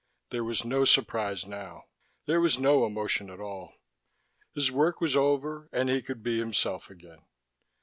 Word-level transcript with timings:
There 0.31 0.43
was 0.43 0.65
no 0.65 0.83
surprise 0.83 1.45
now. 1.45 1.83
There 2.25 2.41
was 2.41 2.57
no 2.57 2.87
emotion 2.87 3.29
at 3.29 3.39
all: 3.39 3.75
his 4.55 4.71
work 4.71 4.99
was 4.99 5.15
over 5.15 5.69
and 5.71 5.89
he 5.91 6.01
could 6.01 6.23
be 6.23 6.39
himself 6.39 6.89
again. 6.89 7.27